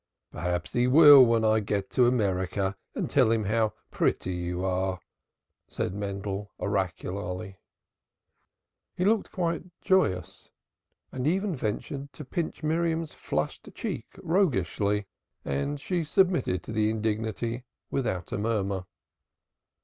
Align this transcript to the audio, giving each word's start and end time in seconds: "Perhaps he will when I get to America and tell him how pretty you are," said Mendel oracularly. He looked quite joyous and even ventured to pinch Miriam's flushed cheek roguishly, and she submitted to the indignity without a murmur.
"Perhaps 0.31 0.73
he 0.73 0.87
will 0.87 1.23
when 1.23 1.45
I 1.45 1.59
get 1.59 1.91
to 1.91 2.07
America 2.07 2.75
and 2.95 3.07
tell 3.07 3.29
him 3.29 3.43
how 3.43 3.73
pretty 3.91 4.33
you 4.33 4.65
are," 4.65 4.99
said 5.67 5.93
Mendel 5.93 6.49
oracularly. 6.57 7.57
He 8.95 9.05
looked 9.05 9.31
quite 9.31 9.65
joyous 9.81 10.49
and 11.11 11.27
even 11.27 11.55
ventured 11.55 12.11
to 12.13 12.25
pinch 12.25 12.63
Miriam's 12.63 13.13
flushed 13.13 13.69
cheek 13.75 14.07
roguishly, 14.23 15.05
and 15.45 15.79
she 15.79 16.03
submitted 16.03 16.63
to 16.63 16.71
the 16.71 16.89
indignity 16.89 17.65
without 17.91 18.31
a 18.31 18.39
murmur. 18.39 18.87